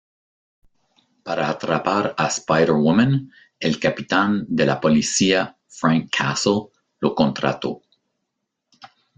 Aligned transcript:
Para 1.23 1.47
atrapar 1.47 2.15
a 2.17 2.25
Spider-Woman, 2.31 3.29
el 3.59 3.79
capitán 3.79 4.47
de 4.49 4.65
la 4.65 4.81
policía 4.81 5.55
Frank 5.67 6.09
Castle 6.09 6.71
lo 7.01 7.13
contrató. 7.13 7.83